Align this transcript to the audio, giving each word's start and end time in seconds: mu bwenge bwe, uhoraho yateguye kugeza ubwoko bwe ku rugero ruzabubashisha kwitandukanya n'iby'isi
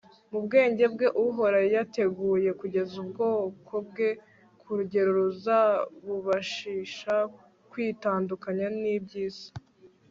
mu 0.31 0.39
bwenge 0.45 0.85
bwe, 0.93 1.07
uhoraho 1.25 1.67
yateguye 1.77 2.49
kugeza 2.61 2.93
ubwoko 3.03 3.73
bwe 3.87 4.09
ku 4.59 4.67
rugero 4.77 5.09
ruzabubashisha 5.19 7.15
kwitandukanya 7.71 8.67
n'iby'isi 8.81 9.49